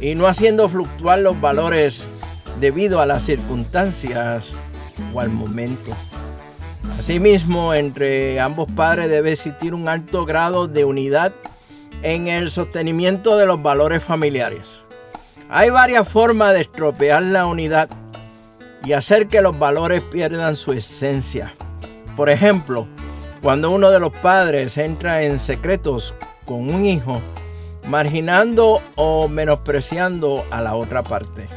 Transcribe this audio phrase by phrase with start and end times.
[0.00, 2.06] y no haciendo fluctuar los valores
[2.58, 4.52] debido a las circunstancias
[5.14, 5.92] o al momento.
[6.98, 11.32] Asimismo, entre ambos padres debe existir un alto grado de unidad
[12.02, 14.84] en el sostenimiento de los valores familiares.
[15.48, 17.88] Hay varias formas de estropear la unidad
[18.84, 21.54] y hacer que los valores pierdan su esencia.
[22.16, 22.86] Por ejemplo,
[23.42, 27.20] cuando uno de los padres entra en secretos con un hijo,
[27.90, 31.48] marginando o menospreciando a la otra parte.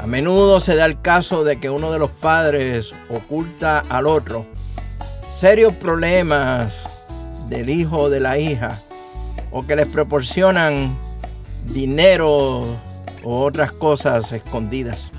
[0.00, 4.46] A menudo se da el caso de que uno de los padres oculta al otro
[5.36, 6.84] serios problemas
[7.48, 8.78] del hijo o de la hija
[9.50, 10.98] o que les proporcionan
[11.66, 12.60] dinero
[13.22, 15.10] o otras cosas escondidas.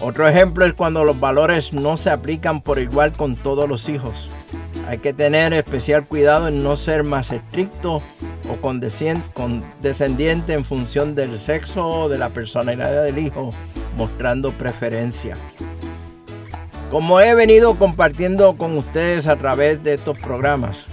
[0.00, 4.28] Otro ejemplo es cuando los valores no se aplican por igual con todos los hijos.
[4.88, 8.02] Hay que tener especial cuidado en no ser más estricto
[8.48, 13.50] o condescendiente en función del sexo o de la personalidad del hijo,
[13.96, 15.34] mostrando preferencia.
[16.90, 20.86] Como he venido compartiendo con ustedes a través de estos programas,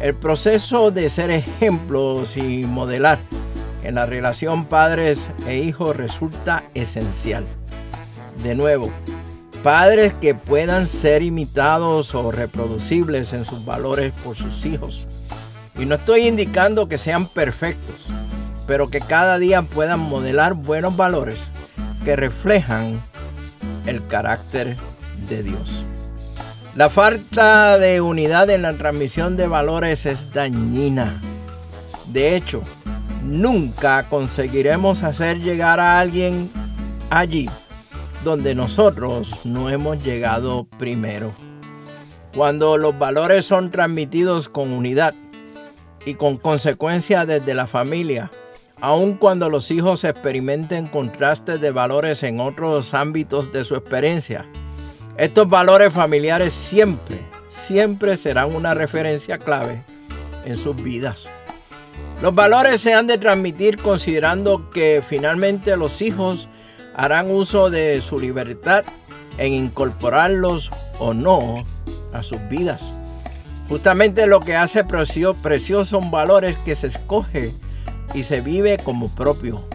[0.00, 3.18] el proceso de ser ejemplos y modelar
[3.82, 7.44] en la relación padres e hijos resulta esencial.
[8.42, 8.90] De nuevo,
[9.62, 15.06] padres que puedan ser imitados o reproducibles en sus valores por sus hijos.
[15.76, 18.06] Y no estoy indicando que sean perfectos,
[18.66, 21.48] pero que cada día puedan modelar buenos valores
[22.04, 23.00] que reflejan
[23.86, 24.76] el carácter
[25.28, 25.84] de Dios.
[26.74, 31.20] La falta de unidad en la transmisión de valores es dañina.
[32.06, 32.62] De hecho,
[33.24, 36.50] nunca conseguiremos hacer llegar a alguien
[37.10, 37.48] allí
[38.24, 41.32] donde nosotros no hemos llegado primero.
[42.34, 45.14] Cuando los valores son transmitidos con unidad
[46.04, 48.30] y con consecuencia desde la familia,
[48.80, 54.46] aun cuando los hijos experimenten contrastes de valores en otros ámbitos de su experiencia,
[55.16, 59.84] estos valores familiares siempre, siempre serán una referencia clave
[60.44, 61.28] en sus vidas.
[62.22, 66.48] Los valores se han de transmitir considerando que finalmente los hijos
[66.94, 68.84] harán uso de su libertad
[69.38, 71.64] en incorporarlos o no
[72.12, 72.92] a sus vidas.
[73.72, 77.54] Justamente lo que hace precioso son valores que se escoge
[78.12, 79.66] y se vive como propio.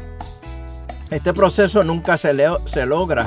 [1.09, 2.31] Este proceso nunca se,
[2.65, 3.25] se logra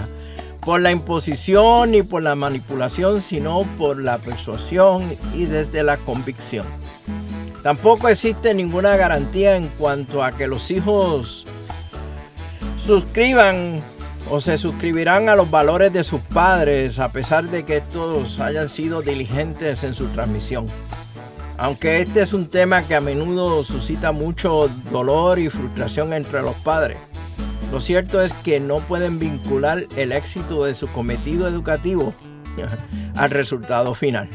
[0.60, 5.02] por la imposición ni por la manipulación, sino por la persuasión
[5.34, 6.66] y desde la convicción.
[7.64, 11.46] Tampoco existe ninguna garantía en cuanto a que los hijos
[12.80, 13.82] suscriban
[14.30, 18.68] o se suscribirán a los valores de sus padres a pesar de que estos hayan
[18.68, 20.66] sido diligentes en su transmisión.
[21.58, 26.54] Aunque este es un tema que a menudo suscita mucho dolor y frustración entre los
[26.56, 26.96] padres,
[27.72, 32.14] lo cierto es que no pueden vincular el éxito de su cometido educativo
[33.16, 34.28] al resultado final.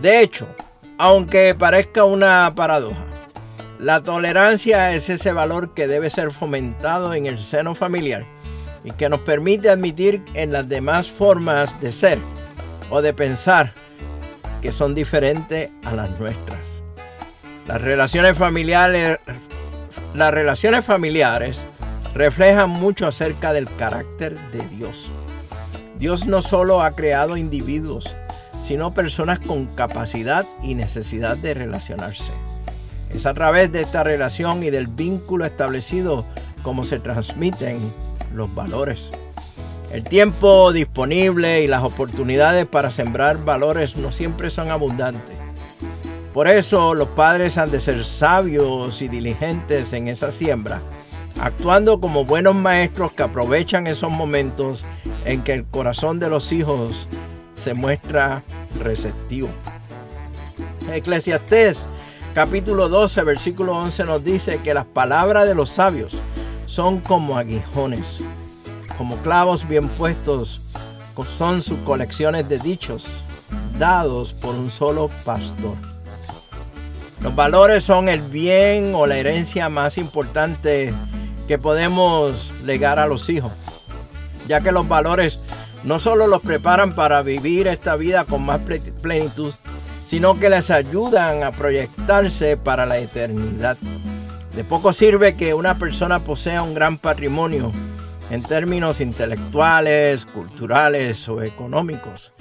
[0.00, 0.48] De hecho,
[0.96, 3.04] aunque parezca una paradoja,
[3.78, 8.24] la tolerancia es ese valor que debe ser fomentado en el seno familiar
[8.84, 12.18] y que nos permite admitir en las demás formas de ser
[12.90, 13.72] o de pensar
[14.60, 16.82] que son diferentes a las nuestras.
[17.66, 19.18] Las relaciones familiares,
[20.14, 21.64] las relaciones familiares
[22.14, 25.10] reflejan mucho acerca del carácter de Dios.
[25.98, 28.16] Dios no solo ha creado individuos,
[28.62, 32.32] sino personas con capacidad y necesidad de relacionarse.
[33.14, 36.24] Es a través de esta relación y del vínculo establecido
[36.62, 37.80] como se transmiten
[38.34, 39.10] los valores.
[39.92, 45.36] El tiempo disponible y las oportunidades para sembrar valores no siempre son abundantes.
[46.32, 50.80] Por eso los padres han de ser sabios y diligentes en esa siembra,
[51.40, 54.84] actuando como buenos maestros que aprovechan esos momentos
[55.24, 57.08] en que el corazón de los hijos
[57.56, 58.44] se muestra
[58.80, 59.48] receptivo.
[60.92, 61.84] Eclesiastés
[62.32, 66.14] capítulo 12 versículo 11 nos dice que las palabras de los sabios
[66.70, 68.18] son como aguijones,
[68.96, 70.60] como clavos bien puestos,
[71.36, 73.08] son sus colecciones de dichos
[73.76, 75.74] dados por un solo pastor.
[77.22, 80.94] Los valores son el bien o la herencia más importante
[81.48, 83.52] que podemos legar a los hijos,
[84.46, 85.40] ya que los valores
[85.82, 88.60] no solo los preparan para vivir esta vida con más
[89.02, 89.52] plenitud,
[90.06, 93.76] sino que les ayudan a proyectarse para la eternidad.
[94.54, 97.72] De poco sirve que una persona posea un gran patrimonio
[98.30, 102.32] en términos intelectuales, culturales o económicos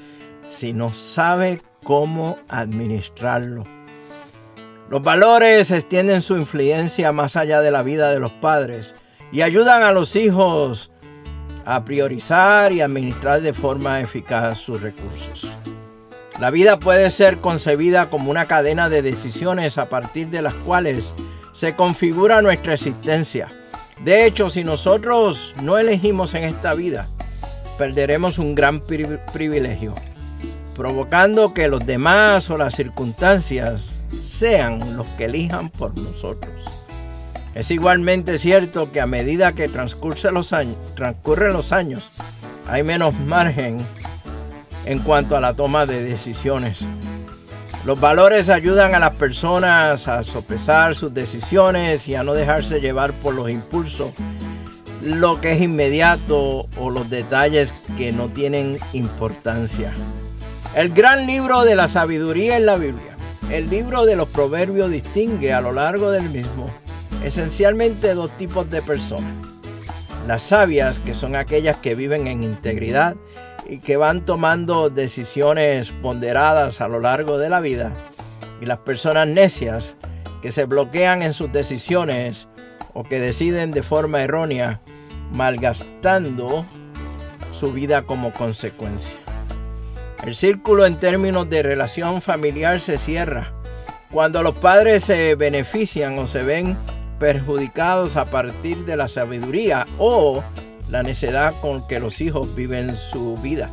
[0.50, 3.64] si no sabe cómo administrarlo.
[4.90, 8.96] Los valores extienden su influencia más allá de la vida de los padres
[9.32, 10.90] y ayudan a los hijos
[11.66, 15.48] a priorizar y administrar de forma eficaz sus recursos.
[16.40, 21.14] La vida puede ser concebida como una cadena de decisiones a partir de las cuales
[21.60, 23.50] se configura nuestra existencia.
[24.06, 27.06] De hecho, si nosotros no elegimos en esta vida,
[27.78, 29.94] perderemos un gran privilegio,
[30.74, 33.92] provocando que los demás o las circunstancias
[34.24, 36.86] sean los que elijan por nosotros.
[37.56, 42.10] Es igualmente cierto que a medida que transcurren los años, transcurren los años
[42.70, 43.76] hay menos margen
[44.86, 46.80] en cuanto a la toma de decisiones.
[47.86, 53.14] Los valores ayudan a las personas a sopesar sus decisiones y a no dejarse llevar
[53.14, 54.12] por los impulsos,
[55.02, 59.94] lo que es inmediato o los detalles que no tienen importancia.
[60.76, 63.16] El gran libro de la sabiduría en la Biblia,
[63.50, 66.70] el libro de los proverbios distingue a lo largo del mismo
[67.24, 69.32] esencialmente dos tipos de personas.
[70.28, 73.16] Las sabias, que son aquellas que viven en integridad
[73.70, 77.94] y que van tomando decisiones ponderadas a lo largo de la vida.
[78.62, 79.96] Y las personas necias
[80.42, 82.48] que se bloquean en sus decisiones
[82.94, 84.82] o que deciden de forma errónea,
[85.34, 86.66] malgastando
[87.52, 89.16] su vida como consecuencia.
[90.24, 93.54] El círculo en términos de relación familiar se cierra
[94.12, 96.76] cuando los padres se benefician o se ven
[97.20, 100.44] perjudicados a partir de la sabiduría o
[100.92, 103.70] la necedad con que los hijos viven su vida.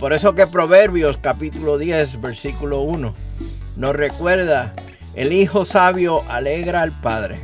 [0.00, 3.14] Por eso que Proverbios capítulo 10 versículo 1
[3.76, 4.74] nos recuerda,
[5.14, 7.38] el hijo sabio alegra al padre,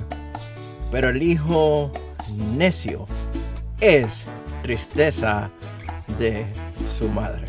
[0.90, 1.92] pero el hijo
[2.56, 3.06] necio
[3.80, 4.24] es
[4.62, 5.50] tristeza
[6.18, 6.46] de
[6.98, 7.46] su madre.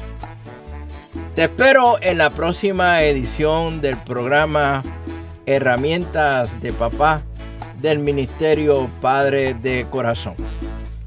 [1.36, 4.84] Te espero en la próxima edición del programa
[5.46, 7.22] Herramientas de Papá
[7.82, 10.36] del Ministerio Padre de Corazón.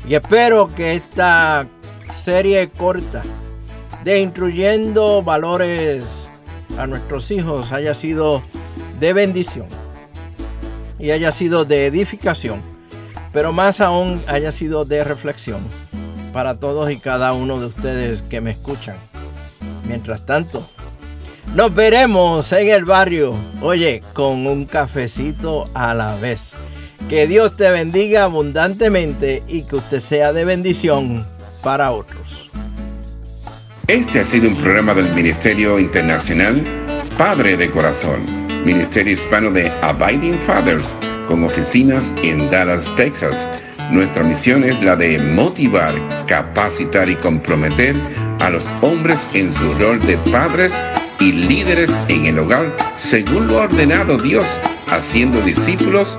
[0.06, 1.66] Y espero que esta
[2.12, 3.22] serie corta
[4.04, 6.28] de instruyendo valores
[6.78, 8.42] a nuestros hijos haya sido
[8.98, 9.66] de bendición
[10.98, 12.60] y haya sido de edificación,
[13.32, 15.66] pero más aún haya sido de reflexión
[16.32, 18.96] para todos y cada uno de ustedes que me escuchan.
[19.86, 20.66] Mientras tanto,
[21.54, 26.54] nos veremos en el barrio, oye, con un cafecito a la vez.
[27.08, 31.24] Que Dios te bendiga abundantemente y que usted sea de bendición
[31.62, 32.50] para otros.
[33.86, 36.62] Este ha sido un programa del Ministerio Internacional
[37.18, 38.24] Padre de Corazón,
[38.64, 40.94] Ministerio Hispano de Abiding Fathers,
[41.28, 43.46] con oficinas en Dallas, Texas.
[43.90, 45.94] Nuestra misión es la de motivar,
[46.26, 47.94] capacitar y comprometer
[48.40, 50.72] a los hombres en su rol de padres
[51.20, 54.46] y líderes en el hogar, según lo ha ordenado Dios,
[54.88, 56.18] haciendo discípulos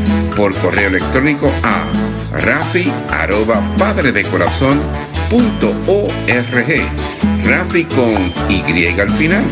[0.35, 1.85] Por correo electrónico a
[2.37, 4.25] rafi arroba padre de.
[7.43, 8.15] Rafi con
[8.49, 9.45] Y al final.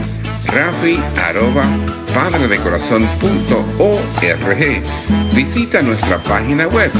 [0.47, 1.63] Rafi arroba
[2.13, 2.59] padre de.
[5.33, 6.91] Visita nuestra página web